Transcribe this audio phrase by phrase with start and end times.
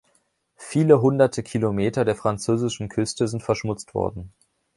[0.57, 4.33] Viele Hunderte Kilometer der französischen Küste sind verschmutzt worden.